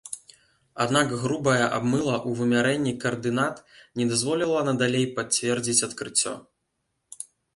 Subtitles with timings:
[0.85, 3.57] Аднак грубая абмыла ў вымярэнні каардынат
[4.01, 6.33] не дазволіла надалей пацвердзіць адкрыццё.